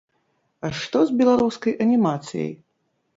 А 0.69 0.69
што 0.79 1.01
з 1.09 1.17
беларускай 1.19 1.75
анімацыяй? 1.85 2.49